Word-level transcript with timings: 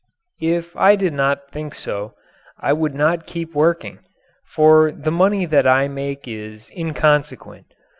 If 0.41 0.75
I 0.75 0.95
did 0.95 1.13
not 1.13 1.51
think 1.51 1.75
so 1.75 2.15
I 2.59 2.73
would 2.73 2.95
not 2.95 3.27
keep 3.27 3.53
working 3.53 3.99
for 4.47 4.91
the 4.91 5.11
money 5.11 5.45
that 5.45 5.67
I 5.67 5.87
make 5.89 6.27
is 6.27 6.71
inconsequent. 6.75 7.67